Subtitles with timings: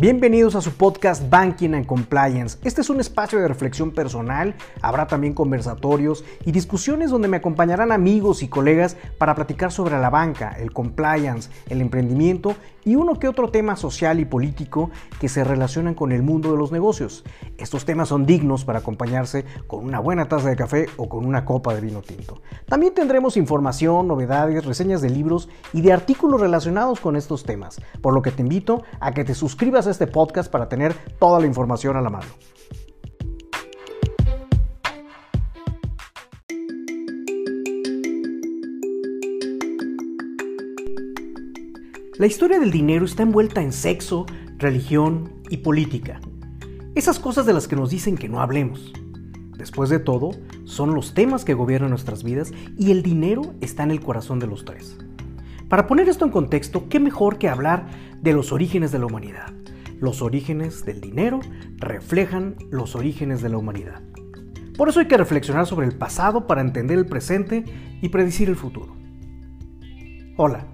[0.00, 2.56] Bienvenidos a su podcast Banking and Compliance.
[2.62, 7.90] Este es un espacio de reflexión personal, habrá también conversatorios y discusiones donde me acompañarán
[7.90, 13.26] amigos y colegas para platicar sobre la banca, el compliance, el emprendimiento y uno que
[13.26, 14.90] otro tema social y político
[15.20, 17.24] que se relacionan con el mundo de los negocios.
[17.58, 21.44] Estos temas son dignos para acompañarse con una buena taza de café o con una
[21.44, 22.40] copa de vino tinto.
[22.66, 28.14] También tendremos información, novedades, reseñas de libros y de artículos relacionados con estos temas, por
[28.14, 31.96] lo que te invito a que te suscribas este podcast para tener toda la información
[31.96, 32.26] a la mano.
[42.18, 46.20] La historia del dinero está envuelta en sexo, religión y política.
[46.96, 48.92] Esas cosas de las que nos dicen que no hablemos.
[49.56, 50.30] Después de todo,
[50.64, 54.48] son los temas que gobiernan nuestras vidas y el dinero está en el corazón de
[54.48, 54.96] los tres.
[55.68, 57.86] Para poner esto en contexto, ¿qué mejor que hablar
[58.20, 59.52] de los orígenes de la humanidad?
[60.00, 61.40] Los orígenes del dinero
[61.76, 64.00] reflejan los orígenes de la humanidad.
[64.76, 67.64] Por eso hay que reflexionar sobre el pasado para entender el presente
[68.00, 68.94] y predecir el futuro.
[70.36, 70.66] Hola,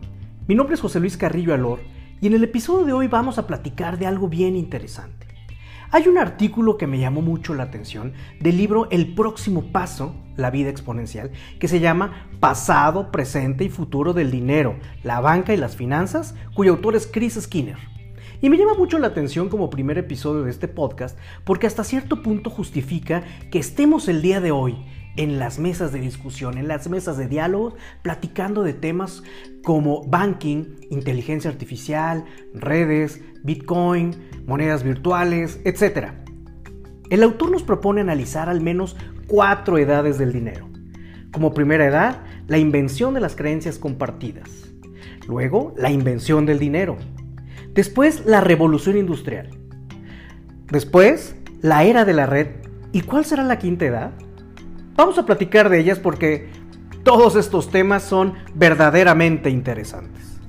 [0.47, 1.81] mi nombre es José Luis Carrillo Alor
[2.21, 5.27] y en el episodio de hoy vamos a platicar de algo bien interesante.
[5.91, 10.51] Hay un artículo que me llamó mucho la atención del libro El próximo paso, la
[10.51, 15.77] vida exponencial, que se llama Pasado, presente y futuro del dinero, la banca y las
[15.77, 17.94] finanzas, cuyo autor es Chris Skinner.
[18.45, 22.23] Y me llama mucho la atención como primer episodio de este podcast porque hasta cierto
[22.23, 24.85] punto justifica que estemos el día de hoy
[25.17, 29.23] en las mesas de discusión, en las mesas de diálogo, platicando de temas
[29.63, 34.15] como banking, inteligencia artificial, redes, bitcoin,
[34.47, 36.11] monedas virtuales, etc.
[37.09, 38.95] El autor nos propone analizar al menos
[39.27, 40.69] cuatro edades del dinero.
[41.33, 44.51] Como primera edad, la invención de las creencias compartidas.
[45.27, 46.99] Luego, la invención del dinero.
[47.75, 49.51] Después, la revolución industrial.
[50.71, 52.47] Después, la era de la red.
[52.93, 54.13] ¿Y cuál será la quinta edad?
[54.95, 56.49] Vamos a platicar de ellas porque
[57.03, 60.41] todos estos temas son verdaderamente interesantes.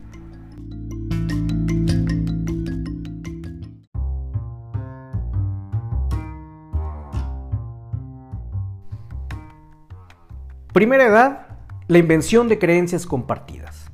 [10.71, 11.47] Primera edad,
[11.87, 13.84] la invención de creencias compartidas.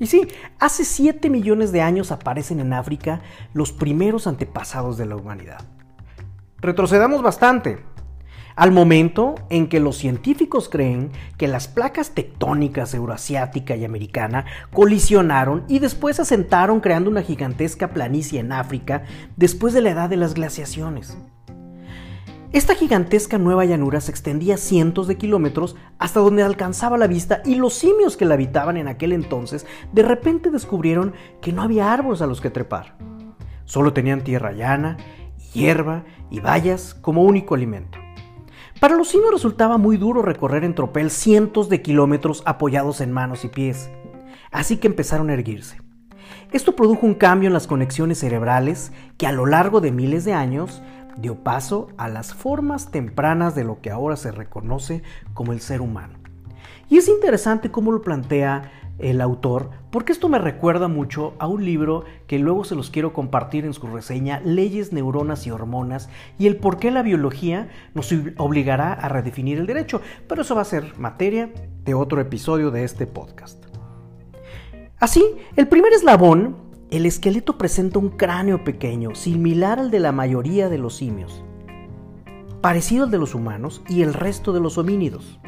[0.00, 0.26] Y sí,
[0.58, 3.20] hace 7 millones de años aparecen en África
[3.52, 5.60] los primeros antepasados de la humanidad.
[6.58, 7.84] Retrocedamos bastante,
[8.56, 15.64] al momento en que los científicos creen que las placas tectónicas euroasiática y americana colisionaron
[15.68, 19.04] y después asentaron creando una gigantesca planicie en África
[19.36, 21.16] después de la edad de las glaciaciones.
[22.52, 27.54] Esta gigantesca nueva llanura se extendía cientos de kilómetros hasta donde alcanzaba la vista y
[27.54, 32.22] los simios que la habitaban en aquel entonces de repente descubrieron que no había árboles
[32.22, 32.96] a los que trepar.
[33.66, 34.96] Solo tenían tierra llana,
[35.52, 38.00] hierba y bayas como único alimento.
[38.80, 43.44] Para los simios resultaba muy duro recorrer en tropel cientos de kilómetros apoyados en manos
[43.44, 43.92] y pies,
[44.50, 45.78] así que empezaron a erguirse.
[46.50, 50.32] Esto produjo un cambio en las conexiones cerebrales que a lo largo de miles de
[50.32, 50.82] años
[51.20, 55.02] dio paso a las formas tempranas de lo que ahora se reconoce
[55.34, 56.14] como el ser humano.
[56.88, 61.64] Y es interesante cómo lo plantea el autor, porque esto me recuerda mucho a un
[61.64, 66.46] libro que luego se los quiero compartir en su reseña, Leyes, Neuronas y Hormonas, y
[66.46, 70.66] el por qué la biología nos obligará a redefinir el derecho, pero eso va a
[70.66, 71.50] ser materia
[71.84, 73.64] de otro episodio de este podcast.
[74.98, 75.24] Así,
[75.56, 80.78] el primer eslabón el esqueleto presenta un cráneo pequeño, similar al de la mayoría de
[80.78, 81.44] los simios,
[82.60, 85.38] parecido al de los humanos y el resto de los homínidos.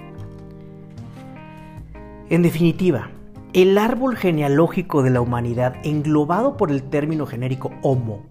[2.30, 3.10] En definitiva,
[3.52, 8.22] el árbol genealógico de la humanidad, englobado por el término genérico Homo,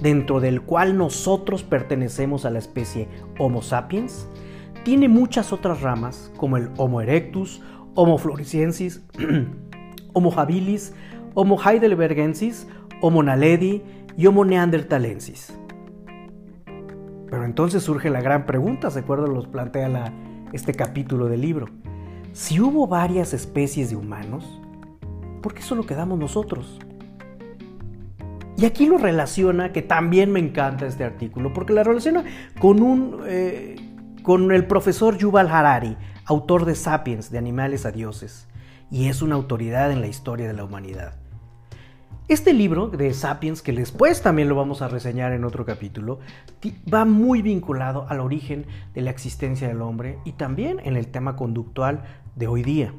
[0.00, 3.08] dentro del cual nosotros pertenecemos a la especie
[3.38, 4.28] Homo sapiens,
[4.84, 7.60] tiene muchas otras ramas como el Homo erectus,
[7.96, 9.02] Homo floresiensis,
[10.12, 10.94] Homo habilis,
[11.34, 12.66] Homo heidelbergensis,
[13.00, 13.82] Homo naledi
[14.16, 15.56] y Homo neanderthalensis.
[17.30, 19.34] Pero entonces surge la gran pregunta, ¿se acuerdan?
[19.34, 20.12] Los plantea
[20.52, 21.66] este capítulo del libro.
[22.32, 24.60] Si hubo varias especies de humanos,
[25.40, 26.78] ¿por qué solo quedamos nosotros?
[28.56, 32.24] Y aquí lo relaciona, que también me encanta este artículo, porque la relaciona
[32.60, 33.76] con, un, eh,
[34.22, 35.96] con el profesor Yuval Harari,
[36.26, 38.48] autor de Sapiens, de Animales a Dioses,
[38.90, 41.19] y es una autoridad en la historia de la humanidad.
[42.30, 46.20] Este libro de Sapiens, que después también lo vamos a reseñar en otro capítulo,
[46.88, 51.34] va muy vinculado al origen de la existencia del hombre y también en el tema
[51.34, 52.04] conductual
[52.36, 52.94] de hoy día.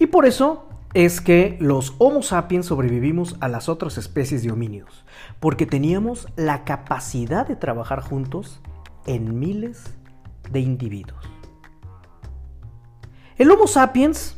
[0.00, 5.04] Y por eso es que los Homo sapiens sobrevivimos a las otras especies de homínidos,
[5.38, 8.60] porque teníamos la capacidad de trabajar juntos
[9.06, 9.96] en miles
[10.50, 11.24] de individuos.
[13.36, 14.37] El Homo sapiens,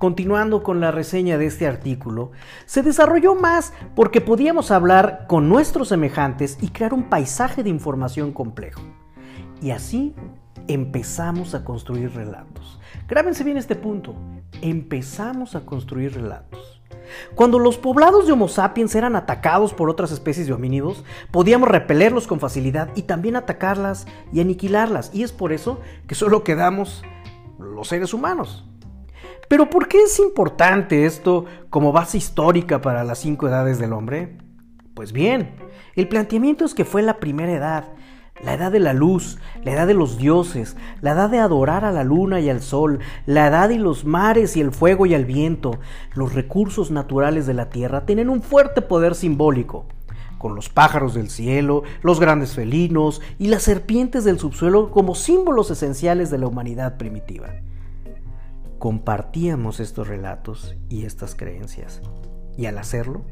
[0.00, 2.30] continuando con la reseña de este artículo,
[2.64, 8.32] se desarrolló más porque podíamos hablar con nuestros semejantes y crear un paisaje de información
[8.32, 8.80] complejo.
[9.60, 10.14] Y así
[10.68, 12.80] empezamos a construir relatos.
[13.08, 14.14] Grábense bien este punto.
[14.62, 16.80] Empezamos a construir relatos.
[17.34, 22.26] Cuando los poblados de Homo sapiens eran atacados por otras especies de homínidos, podíamos repelerlos
[22.26, 25.10] con facilidad y también atacarlas y aniquilarlas.
[25.12, 27.02] Y es por eso que solo quedamos
[27.58, 28.64] los seres humanos.
[29.50, 34.38] Pero ¿por qué es importante esto como base histórica para las cinco edades del hombre?
[34.94, 35.56] Pues bien,
[35.96, 37.84] el planteamiento es que fue la primera edad
[38.44, 41.90] la edad de la luz, la edad de los dioses, la edad de adorar a
[41.90, 45.24] la luna y al sol, la edad de los mares y el fuego y el
[45.24, 45.80] viento,
[46.14, 49.84] los recursos naturales de la tierra tienen un fuerte poder simbólico,
[50.38, 55.72] con los pájaros del cielo, los grandes felinos y las serpientes del subsuelo como símbolos
[55.72, 57.48] esenciales de la humanidad primitiva.
[58.80, 62.00] Compartíamos estos relatos y estas creencias,
[62.56, 63.26] y al hacerlo,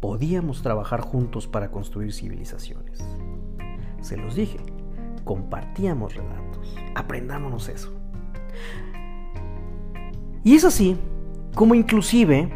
[0.00, 2.98] podíamos trabajar juntos para construir civilizaciones.
[4.00, 4.56] Se los dije,
[5.24, 7.92] compartíamos relatos, aprendámonos eso.
[10.44, 10.96] Y es así
[11.54, 12.50] como inclusive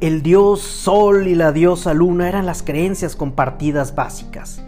[0.00, 4.64] el dios sol y la diosa luna eran las creencias compartidas básicas.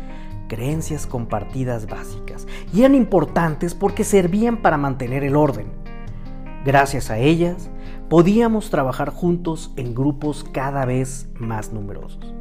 [0.46, 2.46] Creencias compartidas básicas.
[2.72, 5.81] Y eran importantes porque servían para mantener el orden.
[6.64, 7.70] Gracias a ellas
[8.08, 12.34] podíamos trabajar juntos en grupos cada vez más numerosos.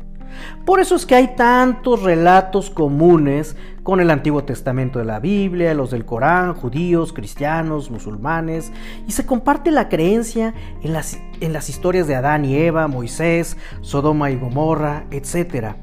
[0.65, 5.73] Por eso es que hay tantos relatos comunes con el Antiguo Testamento de la Biblia,
[5.73, 8.71] los del Corán, judíos, cristianos, musulmanes,
[9.07, 13.57] y se comparte la creencia en las, en las historias de Adán y Eva, Moisés,
[13.81, 15.75] Sodoma y Gomorra, etc.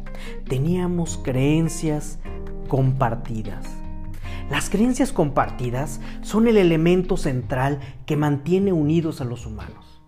[0.46, 2.18] Teníamos creencias
[2.68, 3.77] compartidas.
[4.50, 10.02] Las creencias compartidas son el elemento central que mantiene unidos a los humanos.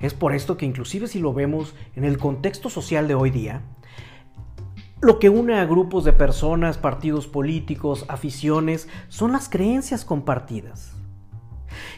[0.00, 3.62] Es por esto que inclusive si lo vemos en el contexto social de hoy día,
[5.00, 10.94] lo que une a grupos de personas, partidos políticos, aficiones, son las creencias compartidas.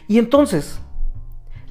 [0.07, 0.79] Y entonces,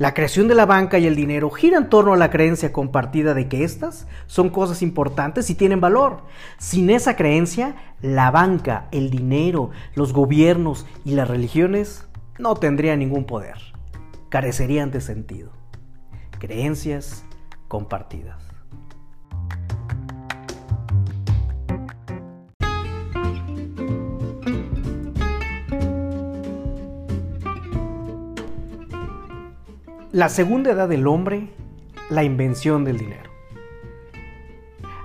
[0.01, 3.35] la creación de la banca y el dinero gira en torno a la creencia compartida
[3.35, 6.23] de que estas son cosas importantes y tienen valor.
[6.57, 12.09] Sin esa creencia, la banca, el dinero, los gobiernos y las religiones
[12.39, 13.59] no tendrían ningún poder.
[14.31, 15.51] Carecerían de sentido.
[16.39, 17.27] Creencias
[17.69, 18.43] compartidas.
[30.13, 31.51] La segunda edad del hombre,
[32.09, 33.31] la invención del dinero.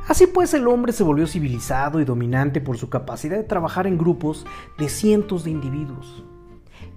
[0.08, 4.00] Así pues el hombre se volvió civilizado y dominante por su capacidad de trabajar en
[4.00, 4.48] grupos
[4.80, 6.24] de cientos de individuos.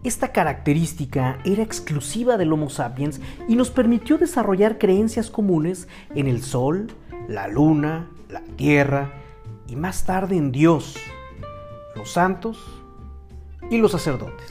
[0.05, 6.43] Esta característica era exclusiva del Homo sapiens y nos permitió desarrollar creencias comunes en el
[6.43, 6.87] Sol,
[7.29, 9.13] la Luna, la Tierra
[9.67, 10.97] y más tarde en Dios,
[11.95, 12.59] los santos
[13.71, 14.51] y los sacerdotes.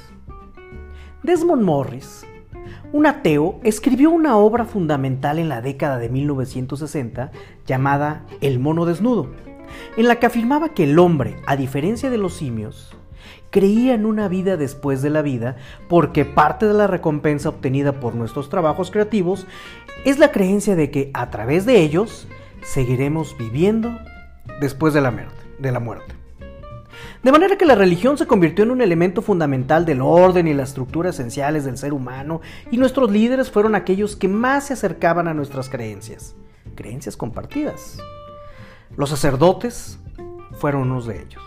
[1.24, 2.24] Desmond Morris
[2.94, 7.32] un ateo escribió una obra fundamental en la década de 1960
[7.66, 9.28] llamada El mono desnudo,
[9.98, 12.96] en la que afirmaba que el hombre, a diferencia de los simios,
[13.50, 15.58] creía en una vida después de la vida
[15.90, 19.48] porque parte de la recompensa obtenida por nuestros trabajos creativos
[20.06, 22.28] es la creencia de que a través de ellos
[22.64, 23.98] seguiremos viviendo
[24.62, 26.17] después de la muerte.
[27.24, 30.64] De manera que la religión se convirtió en un elemento fundamental del orden y la
[30.64, 35.34] estructura esenciales del ser humano y nuestros líderes fueron aquellos que más se acercaban a
[35.34, 36.36] nuestras creencias,
[36.76, 37.98] creencias compartidas.
[38.96, 40.00] Los sacerdotes
[40.60, 41.44] fueron unos de ellos.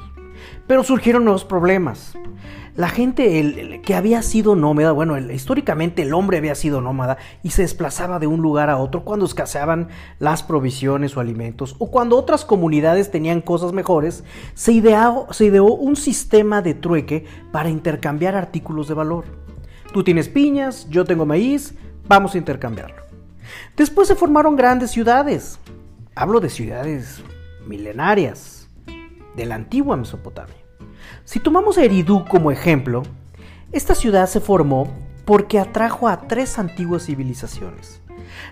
[0.71, 2.15] Pero surgieron nuevos problemas
[2.77, 7.62] la gente que había sido nómada, bueno, históricamente el hombre había sido nómada y se
[7.62, 9.89] desplazaba de un lugar a otro cuando escaseaban
[10.21, 14.23] las provisiones o alimentos o cuando otras comunidades tenían cosas mejores,
[14.55, 19.25] se ideó, se ideó un sistema de trueque para intercambiar artículos de valor.
[19.93, 21.75] Tú tienes piñas, yo tengo maíz,
[22.07, 23.03] vamos a intercambiarlo.
[23.77, 25.59] Después se formaron grandes ciudades.
[26.15, 27.25] Hablo de ciudades
[27.67, 28.69] milenarias
[29.35, 30.60] de la antigua Mesopotamia.
[31.31, 33.05] Si tomamos a Eridú como ejemplo,
[33.71, 34.93] esta ciudad se formó
[35.25, 38.03] porque atrajo a tres antiguas civilizaciones.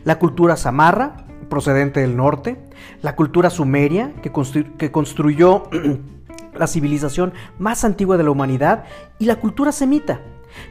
[0.04, 2.56] La cultura samarra, procedente del norte,
[3.02, 5.64] la cultura sumeria, que construyó
[6.54, 8.84] la civilización más antigua de la humanidad,
[9.18, 10.20] y la cultura semita,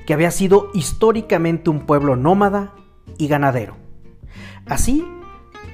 [0.05, 2.73] que había sido históricamente un pueblo nómada
[3.17, 3.75] y ganadero.
[4.65, 5.05] Así,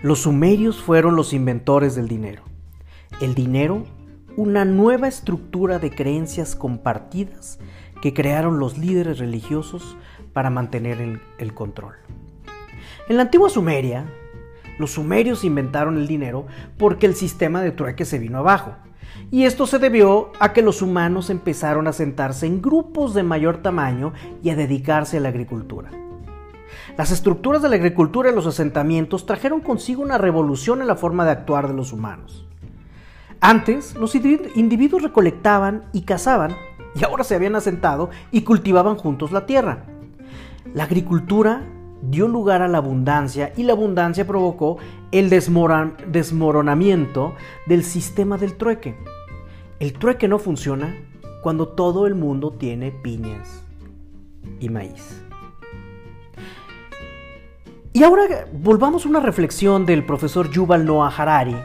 [0.02, 2.42] los sumerios fueron los inventores del dinero.
[3.22, 3.84] El dinero,
[4.36, 7.60] una nueva estructura de creencias compartidas
[8.02, 9.96] que crearon los líderes religiosos
[10.34, 11.94] para mantener el, control.
[13.08, 14.06] En la antigua Sumeria,
[14.80, 16.48] los sumerios inventaron el dinero
[16.78, 18.75] porque el sistema de trueque se vino abajo.
[19.30, 23.58] Y esto se debió a que los humanos empezaron a sentarse en grupos de mayor
[23.62, 25.92] tamaño y a dedicarse a la agricultura.
[26.98, 31.24] Las estructuras de la agricultura y los asentamientos trajeron consigo una revolución en la forma
[31.25, 32.48] de actuar de los humanos.
[33.46, 36.56] Antes, los individuos recolectaban y cazaban,
[36.96, 39.84] y ahora se habían asentado y cultivaban juntos la tierra.
[40.74, 41.62] La agricultura
[42.04, 44.78] dio lugar a la abundancia y la abundancia provocó
[45.12, 47.34] el desmoronamiento
[47.66, 48.96] del sistema del trueque.
[49.82, 50.96] El trueque no funciona
[51.42, 53.66] cuando todo el mundo tiene piñas
[54.62, 55.22] y maíz.
[57.92, 61.58] Y ahora volvamos a una reflexión del profesor Yuval Noah Harari,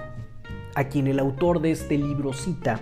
[0.79, 2.81] a quien el autor de este libro cita,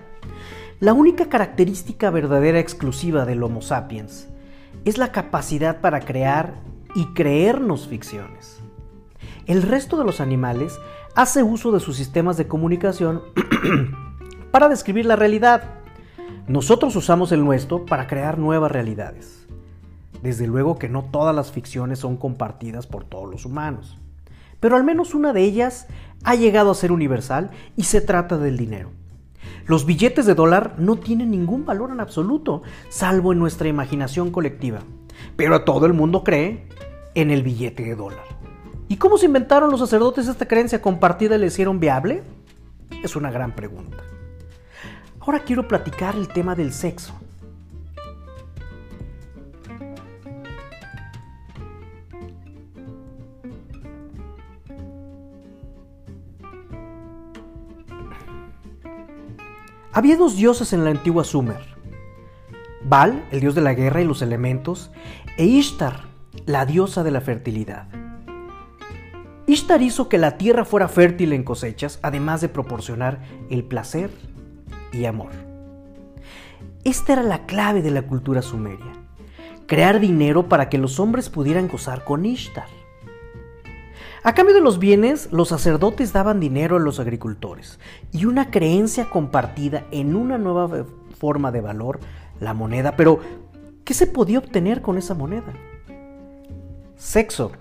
[0.81, 4.29] la única característica verdadera exclusiva del Homo sapiens
[4.85, 6.61] es la capacidad para crear
[6.95, 8.61] y creernos ficciones.
[9.47, 10.79] El resto de los animales
[11.15, 13.23] hace uso de sus sistemas de comunicación
[14.51, 15.63] para describir la realidad.
[16.49, 19.47] Nosotros usamos el nuestro para crear nuevas realidades.
[20.23, 23.99] Desde luego que no todas las ficciones son compartidas por todos los humanos,
[24.61, 25.87] pero al menos una de ellas
[26.25, 28.91] ha llegado a ser universal y se trata del dinero.
[29.67, 34.81] Los billetes de dólar no tienen ningún valor en absoluto, salvo en nuestra imaginación colectiva.
[35.37, 36.69] Pero todo el mundo cree
[37.15, 38.25] en el billete de dólar.
[38.89, 42.23] ¿Y cómo se inventaron los sacerdotes esta creencia compartida y le hicieron viable?
[43.03, 43.99] Es una gran pregunta.
[45.21, 47.15] Ahora quiero platicar el tema del sexo.
[59.97, 61.75] Había dos dioses en la antigua Sumer.
[62.85, 64.91] Baal, el dios de la guerra y los elementos,
[65.39, 66.03] e Ishtar,
[66.45, 67.89] la diosa de la fertilidad.
[69.47, 74.11] Ishtar hizo que la tierra fuera fértil en cosechas, además de proporcionar el placer
[74.93, 75.33] y amor.
[76.85, 78.93] Esta era la clave de la cultura sumeria,
[79.65, 82.69] crear dinero para que los hombres pudieran gozar con Ishtar.
[84.27, 87.79] A cambio de los bienes, los sacerdotes daban dinero a los agricultores
[88.11, 90.85] y una creencia compartida en una nueva
[91.17, 92.01] forma de valor,
[92.41, 92.97] la moneda.
[92.97, 93.21] Pero,
[93.85, 95.53] ¿qué se podía obtener con esa moneda?
[96.97, 97.53] Sexo,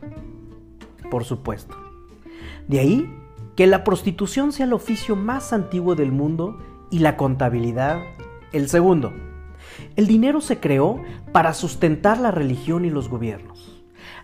[1.12, 1.78] por supuesto.
[2.68, 3.16] De ahí
[3.56, 6.58] que la prostitución sea el oficio más antiguo del mundo
[6.90, 8.02] y la contabilidad
[8.54, 9.14] el segundo.
[9.96, 11.00] El dinero se creó
[11.32, 13.55] para sustentar la religión y los gobiernos.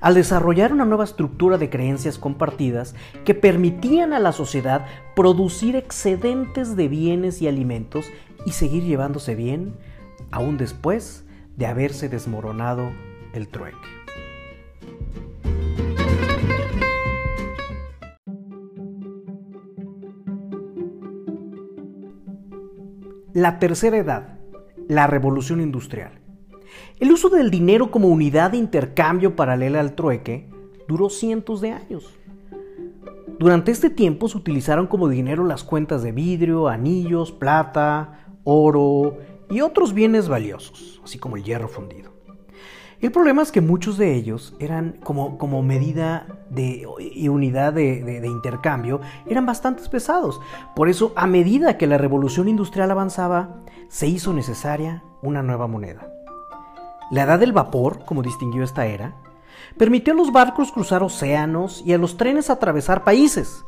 [0.01, 6.75] Al desarrollar una nueva estructura de creencias compartidas que permitían a la sociedad producir excedentes
[6.75, 8.07] de bienes y alimentos
[8.43, 9.75] y seguir llevándose bien,
[10.31, 11.23] aún después
[11.55, 12.91] de haberse desmoronado
[13.33, 13.77] el trueque.
[23.33, 24.39] La tercera edad,
[24.87, 26.20] la revolución industrial.
[26.99, 30.49] El uso del dinero como unidad de intercambio paralela al trueque
[30.87, 32.09] duró cientos de años.
[33.39, 39.17] Durante este tiempo se utilizaron como dinero las cuentas de vidrio, anillos, plata, oro
[39.49, 42.11] y otros bienes valiosos, así como el hierro fundido.
[43.01, 48.27] El problema es que muchos de ellos eran como, medida de, y unidad de, de,
[48.27, 50.39] intercambio, eran bastante pesados.
[50.75, 56.07] Por eso, a medida que la revolución industrial avanzaba, se hizo necesaria una nueva moneda.
[57.11, 59.15] La edad del vapor, como distinguió esta era,
[59.77, 63.63] permitió a los barcos cruzar océanos y a los trenes atravesar países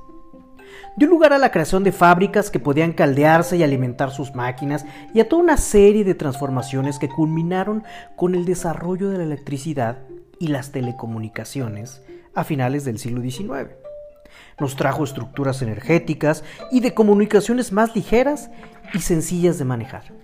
[0.95, 5.19] dio lugar a la creación de fábricas que podían caldearse y alimentar sus máquinas y
[5.19, 7.83] a toda una serie de transformaciones que culminaron
[8.15, 9.99] con el desarrollo de la electricidad
[10.39, 12.01] y las telecomunicaciones
[12.35, 13.71] a finales del siglo XIX.
[14.59, 18.49] Nos trajo estructuras energéticas y de comunicaciones más ligeras
[18.93, 20.22] y sencillas de manejar.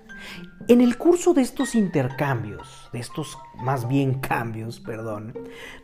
[0.69, 5.33] En el curso de estos intercambios, de estos más bien cambios, perdón,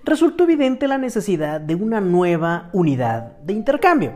[0.04, 4.14] resultó evidente la necesidad de una nueva unidad de intercambio.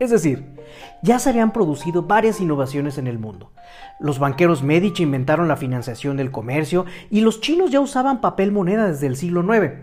[0.00, 0.56] Es decir,
[1.02, 3.52] ya se habían producido varias innovaciones en el mundo.
[4.00, 8.88] Los banqueros Medici inventaron la financiación del comercio y los chinos ya usaban papel moneda
[8.88, 9.74] desde el siglo IX.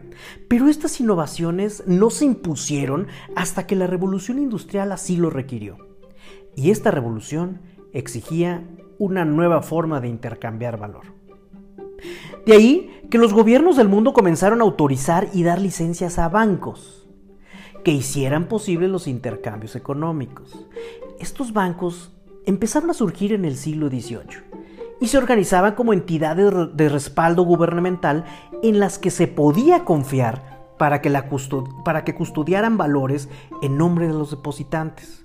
[0.50, 5.78] Pero estas innovaciones no se impusieron hasta que la revolución industrial así lo requirió.
[6.56, 7.62] Y esta revolución
[7.94, 8.64] exigía
[9.04, 11.04] una nueva forma de intercambiar valor.
[12.46, 17.08] De ahí que los gobiernos del mundo comenzaron a autorizar y dar licencias a bancos
[17.84, 20.66] que hicieran posibles los intercambios económicos.
[21.20, 22.14] Estos bancos
[22.46, 24.64] empezaron a surgir en el siglo XVIII
[25.02, 28.24] y se organizaban como entidades de respaldo gubernamental
[28.62, 31.12] en las que se podía confiar para que,
[31.84, 33.28] para que custodiaran valores
[33.62, 35.23] en nombre de los depositantes.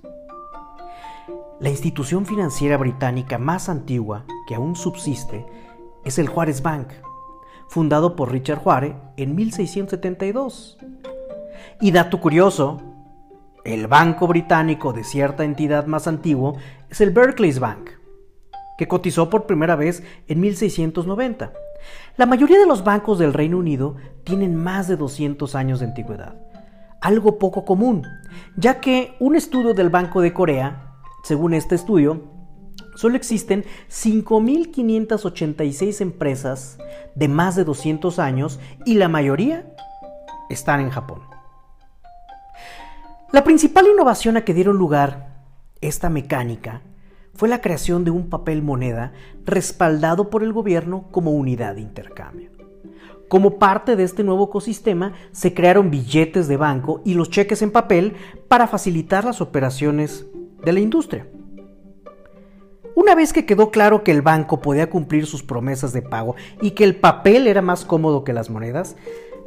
[1.59, 5.45] La institución financiera británica más antigua que aún subsiste
[6.05, 6.87] es el Juárez Bank,
[7.67, 10.77] fundado por Richard Juárez en 1672.
[11.81, 12.81] Y dato curioso,
[13.65, 16.55] el banco británico de cierta entidad más antiguo
[16.89, 17.89] es el Berkeley's Bank,
[18.77, 21.51] que cotizó por primera vez en 1690.
[22.15, 26.35] La mayoría de los bancos del Reino Unido tienen más de 200 años de antigüedad,
[27.01, 28.07] algo poco común,
[28.55, 30.88] ya que un estudio del Banco de Corea,
[31.23, 32.23] según este estudio,
[32.95, 36.77] solo existen 5.586 empresas
[37.15, 39.73] de más de 200 años y la mayoría
[40.49, 41.21] están en Japón.
[43.31, 45.43] La principal innovación a que dieron lugar
[45.81, 46.81] esta mecánica
[47.35, 49.13] fue la creación de un papel moneda
[49.45, 52.51] respaldado por el gobierno como unidad de intercambio.
[53.29, 57.71] Como parte de este nuevo ecosistema, se crearon billetes de banco y los cheques en
[57.71, 58.15] papel
[58.47, 60.25] para facilitar las operaciones
[60.63, 61.27] de la industria.
[62.95, 66.71] Una vez que quedó claro que el banco podía cumplir sus promesas de pago y
[66.71, 68.97] que el papel era más cómodo que las monedas,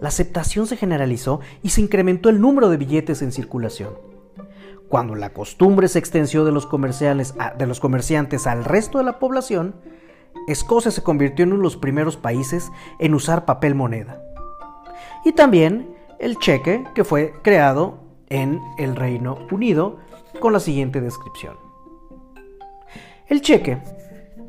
[0.01, 3.95] la aceptación se generalizó y se incrementó el número de billetes en circulación.
[4.89, 9.75] Cuando la costumbre se extendió de los, de los comerciantes al resto de la población,
[10.49, 14.23] Escocia se convirtió en uno de los primeros países en usar papel moneda.
[15.25, 19.99] Y también el cheque que fue creado en el Reino Unido
[20.41, 21.57] con la siguiente descripción.
[23.29, 23.79] El cheque,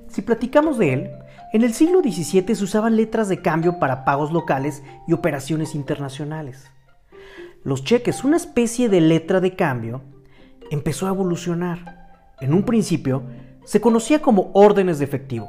[0.10, 1.12] si platicamos de él,
[1.54, 6.72] en el siglo XVII se usaban letras de cambio para pagos locales y operaciones internacionales.
[7.64, 10.02] Los cheques, una especie de letra de cambio,
[10.72, 12.34] empezó a evolucionar.
[12.42, 13.24] En un principio
[13.64, 15.48] se conocía como órdenes de efectivo,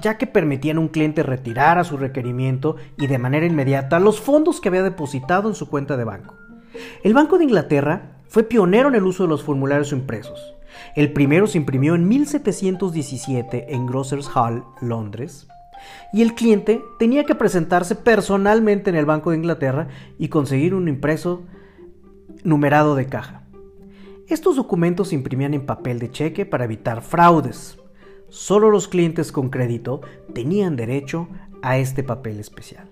[0.00, 4.20] ya que permitían a un cliente retirar a su requerimiento y de manera inmediata los
[4.20, 6.36] fondos que había depositado en su cuenta de banco.
[7.02, 10.54] El Banco de Inglaterra fue pionero en el uso de los formularios impresos.
[10.94, 15.48] El primero se imprimió en 1717 en Grocers Hall, Londres,
[16.12, 20.86] y el cliente tenía que presentarse personalmente en el Banco de Inglaterra y conseguir un
[20.86, 21.42] impreso
[22.44, 23.42] numerado de caja.
[24.28, 27.78] Estos documentos se imprimían en papel de cheque para evitar fraudes.
[28.28, 31.28] Solo los clientes con crédito tenían derecho
[31.62, 32.86] a este papel especial.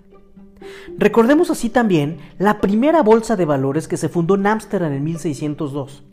[0.96, 6.04] Recordemos así también la primera bolsa de valores que se fundó en Ámsterdam en 1602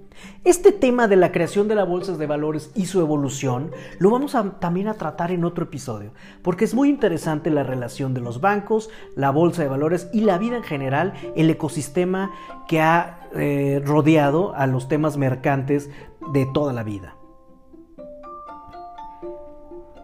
[0.43, 4.36] este tema de la creación de las bolsas de valores y su evolución lo vamos
[4.36, 8.41] a, también a tratar en otro episodio, porque es muy interesante la relación de los
[8.41, 12.31] bancos, la bolsa de valores y la vida en general, el ecosistema
[12.67, 15.89] que ha eh, rodeado a los temas mercantes
[16.31, 17.15] de toda la vida.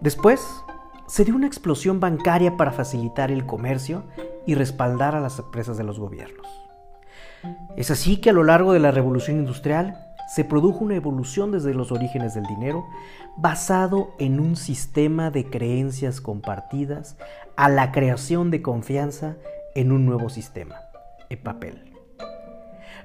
[0.02, 0.42] Después,
[1.06, 4.04] se dio una explosión bancaria para facilitar el comercio
[4.46, 6.48] y respaldar a las empresas de los gobiernos.
[7.76, 9.98] Es así que a lo largo de la revolución industrial
[10.34, 12.86] se produjo una evolución desde los orígenes del dinero
[13.38, 17.18] basado en un sistema de creencias compartidas
[17.56, 19.36] a la creación de confianza
[19.76, 20.76] en un nuevo sistema,
[21.30, 21.92] el papel.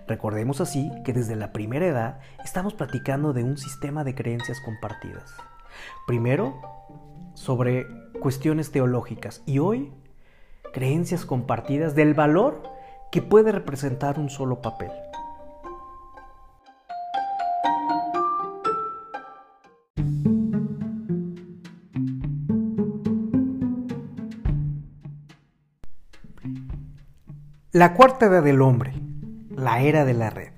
[0.06, 5.34] Recordemos así que desde la primera edad estamos platicando de un sistema de creencias compartidas.
[6.06, 6.60] Primero,
[7.34, 7.86] sobre
[8.20, 9.92] cuestiones teológicas y hoy,
[10.72, 12.62] creencias compartidas del valor
[13.10, 14.90] que puede representar un solo papel.
[27.72, 28.94] La cuarta edad del hombre,
[29.50, 30.52] la era de la red.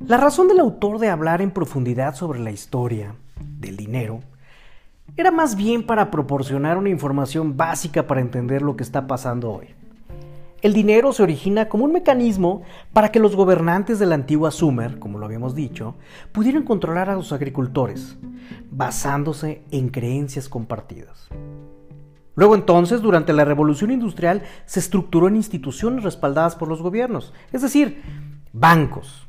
[0.00, 4.22] La razón del autor de hablar en profundidad sobre la historia del dinero
[5.16, 9.68] era más bien para proporcionar una información básica para entender lo que está pasando hoy.
[10.62, 14.98] El dinero se origina como un mecanismo para que los gobernantes de la antigua Sumer,
[14.98, 15.94] como lo habíamos dicho,
[16.32, 18.16] pudieran controlar a los agricultores,
[18.70, 21.28] basándose en creencias compartidas.
[22.34, 27.62] Luego entonces, durante la revolución industrial, se estructuró en instituciones respaldadas por los gobiernos, es
[27.62, 28.02] decir,
[28.52, 29.25] bancos,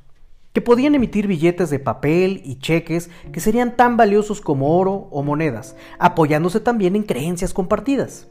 [0.57, 5.21] que podían emitir billetes de papel y cheques que serían tan valiosos como oro o
[5.21, 8.27] monedas, apoyándose también en creencias compartidas.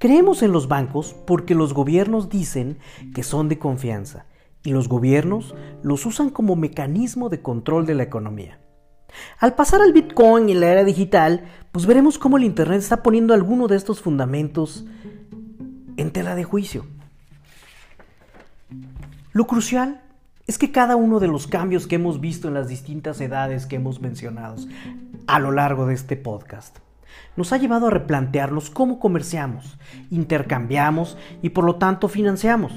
[0.00, 2.78] Creemos en los bancos porque los gobiernos dicen
[3.14, 4.26] que son de confianza
[4.64, 8.58] y los gobiernos los usan como mecanismo de control de la economía.
[9.38, 13.34] Al pasar al Bitcoin y la era digital, pues veremos cómo el Internet está poniendo
[13.34, 14.84] alguno de estos fundamentos
[15.96, 16.86] en tela de juicio.
[19.32, 20.02] Lo crucial
[20.52, 23.76] es que cada uno de los cambios que hemos visto en las distintas edades que
[23.76, 24.56] hemos mencionado
[25.26, 26.76] a lo largo de este podcast
[27.36, 29.78] nos ha llevado a replantearnos cómo comerciamos,
[30.10, 32.74] intercambiamos y por lo tanto financiamos.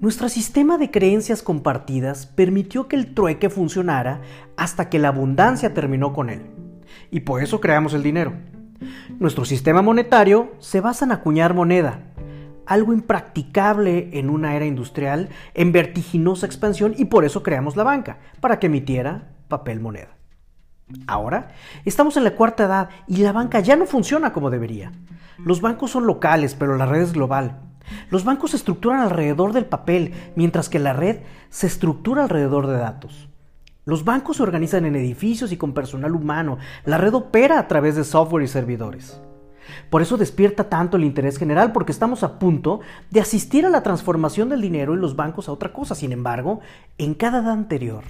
[0.00, 4.20] Nuestro sistema de creencias compartidas permitió que el trueque funcionara
[4.56, 6.42] hasta que la abundancia terminó con él.
[7.12, 8.32] Y por eso creamos el dinero.
[9.20, 12.11] Nuestro sistema monetario se basa en acuñar moneda,
[12.66, 18.18] algo impracticable en una era industrial en vertiginosa expansión y por eso creamos la banca,
[18.40, 20.16] para que emitiera papel moneda.
[21.06, 21.52] Ahora
[21.84, 24.92] estamos en la cuarta edad y la banca ya no funciona como debería.
[25.38, 27.60] Los bancos son locales, pero la red es global.
[28.10, 31.20] Los bancos se estructuran alrededor del papel, mientras que la red
[31.50, 33.28] se estructura alrededor de datos.
[33.84, 36.58] Los bancos se organizan en edificios y con personal humano.
[36.84, 39.20] La red opera a través de software y servidores.
[39.90, 43.82] Por eso despierta tanto el interés general, porque estamos a punto de asistir a la
[43.82, 45.94] transformación del dinero y los bancos a otra cosa.
[45.94, 46.60] Sin embargo,
[46.98, 48.04] en cada edad anterior,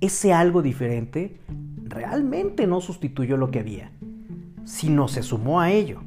[0.00, 1.40] ese algo diferente
[1.84, 3.90] realmente no sustituyó lo que había,
[4.64, 6.02] sino se sumó a ello.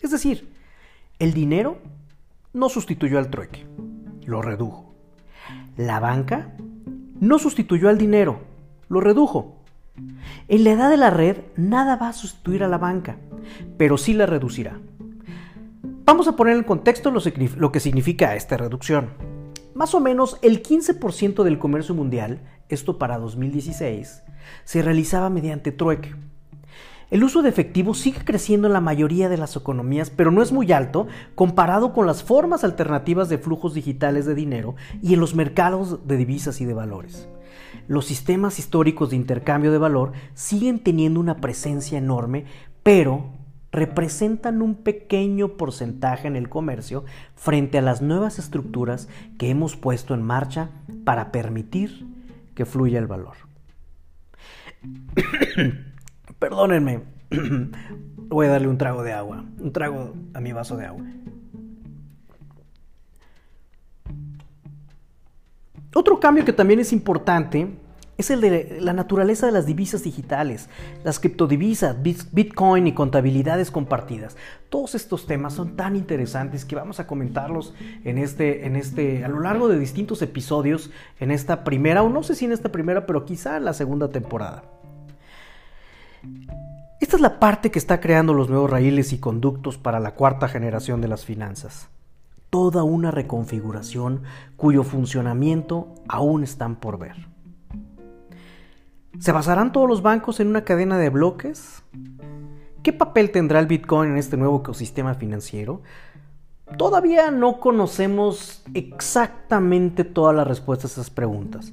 [0.00, 0.52] Es decir,
[1.18, 1.78] el dinero
[2.52, 3.66] no sustituyó al trueque,
[4.24, 4.94] lo redujo.
[5.76, 6.54] La banca
[7.20, 8.40] no sustituyó al dinero,
[8.88, 9.56] lo redujo.
[10.48, 13.16] En la edad de la red nada va a sustituir a la banca,
[13.76, 14.78] pero sí la reducirá.
[16.06, 19.10] Vamos a poner en contexto lo, que significa esta reducción.
[19.74, 24.22] Más o menos el 15% del comercio mundial, esto para 2016,
[24.64, 26.14] se realizaba mediante trueque.
[27.10, 30.52] El uso de efectivo sigue creciendo en la mayoría de las economías, pero no es
[30.52, 35.34] muy alto comparado con las formas alternativas de flujos digitales de dinero y en los
[35.34, 37.28] mercados de divisas y de valores.
[37.86, 42.44] Los sistemas históricos de intercambio de valor siguen teniendo una presencia enorme,
[42.82, 43.26] pero
[43.74, 50.14] representan un pequeño porcentaje en el comercio frente a las nuevas estructuras que hemos puesto
[50.14, 50.70] en marcha
[51.04, 52.06] para permitir
[52.54, 53.36] que fluya el valor.
[56.38, 57.02] Perdónenme.
[58.28, 59.44] Voy a darle un trago de agua.
[59.58, 61.04] Un trago a mi vaso de agua.
[65.94, 67.78] Otro cambio que también es importante
[68.16, 70.68] es el de la naturaleza de las divisas digitales,
[71.02, 74.36] las criptodivisas, Bitcoin y contabilidades compartidas.
[74.68, 77.74] Todos estos temas son tan interesantes que vamos a comentarlos
[78.04, 82.22] en este, en este, a lo largo de distintos episodios en esta primera, o no
[82.22, 84.62] sé si en esta primera, pero quizá en la segunda temporada.
[87.00, 90.48] Esta es la parte que está creando los nuevos raíles y conductos para la cuarta
[90.48, 91.88] generación de las finanzas.
[92.48, 94.22] Toda una reconfiguración
[94.56, 97.33] cuyo funcionamiento aún están por ver.
[99.18, 101.82] ¿Se basarán todos los bancos en una cadena de bloques?
[102.82, 105.82] ¿Qué papel tendrá el Bitcoin en este nuevo ecosistema financiero?
[106.76, 111.72] Todavía no conocemos exactamente todas las respuestas a esas preguntas,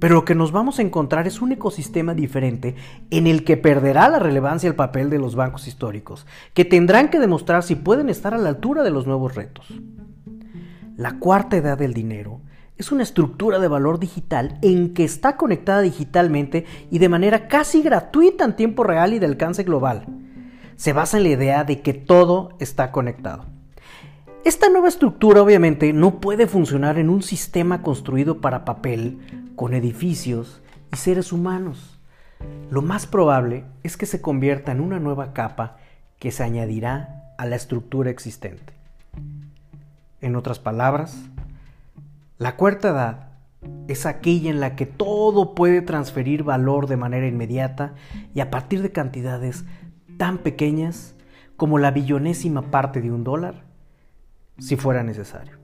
[0.00, 2.74] pero lo que nos vamos a encontrar es un ecosistema diferente
[3.10, 7.20] en el que perderá la relevancia el papel de los bancos históricos, que tendrán que
[7.20, 9.66] demostrar si pueden estar a la altura de los nuevos retos.
[10.96, 12.40] La cuarta edad del dinero
[12.76, 17.82] es una estructura de valor digital en que está conectada digitalmente y de manera casi
[17.82, 20.06] gratuita en tiempo real y de alcance global.
[20.76, 23.46] Se basa en la idea de que todo está conectado.
[24.44, 29.18] Esta nueva estructura obviamente no puede funcionar en un sistema construido para papel,
[29.56, 30.60] con edificios
[30.92, 31.98] y seres humanos.
[32.70, 35.76] Lo más probable es que se convierta en una nueva capa
[36.18, 38.74] que se añadirá a la estructura existente.
[40.20, 41.16] En otras palabras,
[42.38, 43.28] la cuarta edad
[43.88, 47.94] es aquella en la que todo puede transferir valor de manera inmediata
[48.34, 49.64] y a partir de cantidades
[50.18, 51.14] tan pequeñas
[51.56, 53.64] como la billonésima parte de un dólar,
[54.58, 55.58] si fuera necesario.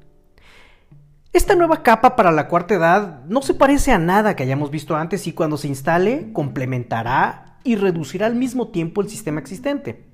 [1.33, 4.96] Esta nueva capa para la cuarta edad no se parece a nada que hayamos visto
[4.96, 10.10] antes y cuando se instale complementará y reducirá al mismo tiempo el sistema existente.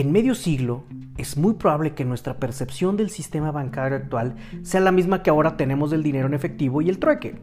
[0.00, 0.84] En medio siglo,
[1.18, 5.58] es muy probable que nuestra percepción del sistema bancario actual sea la misma que ahora
[5.58, 7.38] tenemos del dinero en efectivo y el trueque.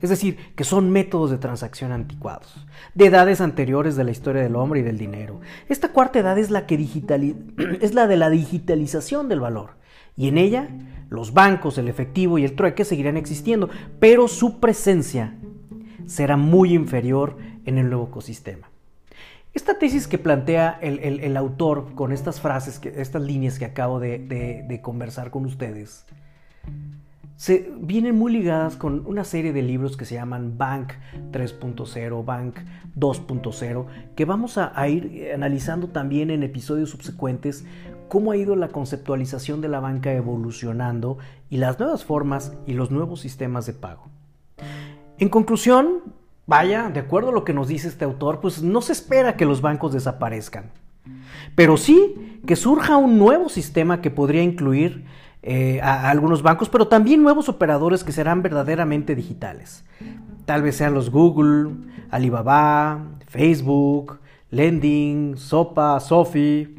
[0.00, 4.56] Es decir, que son métodos de transacción anticuados, de edades anteriores de la historia del
[4.56, 5.42] hombre y del dinero.
[5.68, 6.76] Esta cuarta edad es la, que
[7.82, 9.72] es la de la digitalización del valor,
[10.16, 10.70] y en ella
[11.10, 13.68] los bancos, el efectivo y el trueque seguirán existiendo,
[14.00, 15.34] pero su presencia
[16.06, 18.70] será muy inferior en el nuevo ecosistema.
[19.54, 25.30] Esta tesis que plantea el, autor con estas frases, estas líneas que acabo de, conversar
[25.30, 26.04] con ustedes,
[27.36, 30.94] se vienen muy ligadas con una serie de libros que se llaman Bank
[31.30, 32.56] 3.0, Bank
[32.96, 33.86] 2.0,
[34.16, 37.64] que vamos a, a, ir analizando también en episodios subsecuentes
[38.08, 42.90] cómo ha ido la conceptualización de la banca evolucionando y las nuevas formas y los
[42.90, 44.08] nuevos sistemas de pago.
[45.18, 46.02] En conclusión,
[46.46, 49.46] vaya, de acuerdo a lo que nos dice este autor, pues no se espera que
[49.46, 50.70] los bancos desaparezcan,
[51.54, 55.04] pero sí que surja un nuevo sistema que podría incluir
[55.42, 59.84] eh, a, algunos bancos, pero también nuevos operadores que serán verdaderamente digitales.
[60.46, 61.70] Tal vez sean los Google,
[62.10, 66.76] Alibaba, Facebook, Lending, Sopa, Sofi.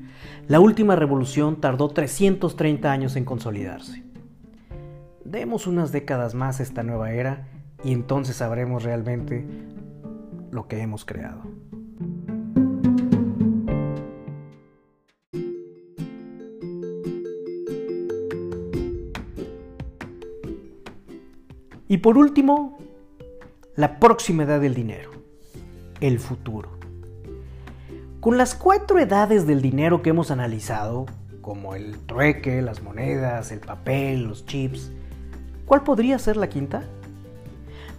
[0.48, 4.04] La última revolución tardó 330 años en consolidarse.
[5.24, 7.48] Demos unas décadas más a esta nueva era
[7.86, 9.46] y entonces sabremos realmente
[10.50, 11.44] lo que hemos creado.
[21.88, 22.80] Y por último,
[23.76, 25.12] la próxima edad del dinero,
[26.02, 26.72] el futuro.
[28.20, 31.06] Con las cuatro edades del dinero que hemos analizado,
[31.42, 34.92] como el trueque, las monedas, el papel, los chips,
[35.68, 36.86] ¿cuál podría ser la quinta?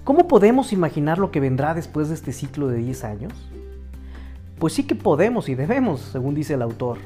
[0.07, 3.33] ¿Cómo podemos imaginar lo que vendrá después de este ciclo de 10 años?
[4.57, 6.99] Pues sí que podemos y debemos, según dice el autor,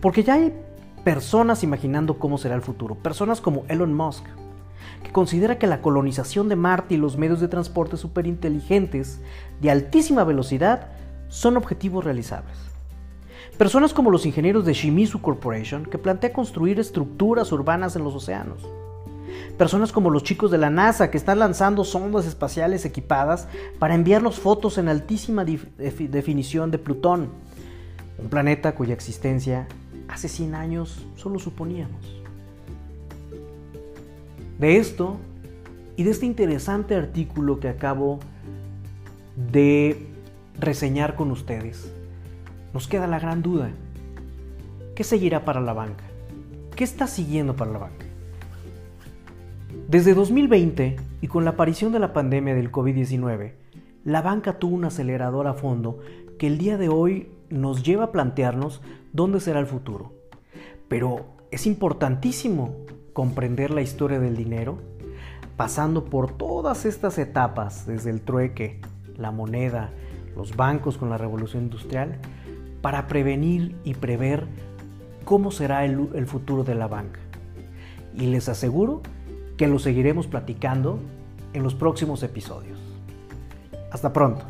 [0.00, 0.52] porque ya hay
[1.04, 4.24] personas imaginando cómo será el futuro, personas como Elon Musk,
[5.04, 9.20] que considera que la colonización de Marte y los medios de transporte superinteligentes
[9.60, 10.88] de altísima velocidad
[11.28, 12.56] son objetivos realizables.
[13.56, 18.66] Personas como los ingenieros de Shimizu Corporation, que plantea construir estructuras urbanas en los océanos.
[19.58, 24.40] Personas como los chicos de la NASA, que están lanzando sondas espaciales equipadas para enviarnos
[24.40, 27.28] fotos en altísima definición de Plutón,
[28.18, 29.68] un planeta cuya existencia
[30.08, 32.22] hace 100 años solo suponíamos.
[34.58, 35.16] De esto
[35.96, 38.20] y de este interesante artículo que acabo
[39.52, 40.06] de
[40.58, 41.92] reseñar con ustedes,
[42.72, 43.70] nos queda la gran duda.
[44.94, 46.04] ¿Qué seguirá para la banca?
[46.76, 48.01] ¿Qué está siguiendo para la banca?
[49.92, 53.52] Desde 2020 y con la aparición de la pandemia del COVID-19,
[54.04, 55.98] la banca tuvo un acelerador a fondo
[56.38, 58.80] que el día de hoy nos lleva a plantearnos
[59.12, 60.14] dónde será el futuro.
[60.88, 62.74] Pero es importantísimo
[63.12, 64.78] comprender la historia del dinero,
[65.58, 68.80] pasando por todas estas etapas, desde el trueque,
[69.18, 69.90] la moneda,
[70.34, 72.18] los bancos con la revolución industrial,
[72.80, 74.46] para prevenir y prever
[75.26, 77.20] cómo será el, el futuro de la banca.
[78.14, 79.02] Y les aseguro
[79.62, 80.98] que lo seguiremos platicando
[81.52, 82.80] en los próximos episodios.
[83.92, 84.44] Hasta pronto.